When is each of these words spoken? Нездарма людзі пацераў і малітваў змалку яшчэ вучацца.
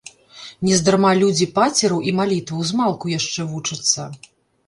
Нездарма 0.67 1.09
людзі 1.21 1.47
пацераў 1.57 1.99
і 2.11 2.15
малітваў 2.19 2.65
змалку 2.69 3.13
яшчэ 3.19 3.41
вучацца. 3.51 4.07